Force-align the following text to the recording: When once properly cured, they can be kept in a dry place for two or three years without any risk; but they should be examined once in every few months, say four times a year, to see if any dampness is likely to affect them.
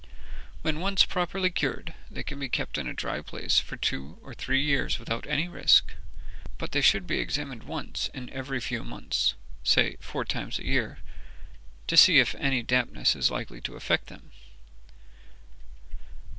When 0.63 0.79
once 0.79 1.05
properly 1.05 1.51
cured, 1.51 1.93
they 2.09 2.23
can 2.23 2.39
be 2.39 2.49
kept 2.49 2.79
in 2.79 2.87
a 2.87 2.91
dry 2.95 3.21
place 3.21 3.59
for 3.59 3.77
two 3.77 4.17
or 4.23 4.33
three 4.33 4.59
years 4.63 4.97
without 4.97 5.27
any 5.27 5.47
risk; 5.47 5.93
but 6.57 6.71
they 6.71 6.81
should 6.81 7.05
be 7.05 7.19
examined 7.19 7.61
once 7.61 8.09
in 8.11 8.27
every 8.31 8.59
few 8.59 8.83
months, 8.83 9.35
say 9.63 9.97
four 9.99 10.25
times 10.25 10.57
a 10.57 10.65
year, 10.65 10.97
to 11.85 11.95
see 11.95 12.17
if 12.17 12.33
any 12.39 12.63
dampness 12.63 13.15
is 13.15 13.29
likely 13.29 13.61
to 13.61 13.75
affect 13.75 14.07
them. 14.07 14.31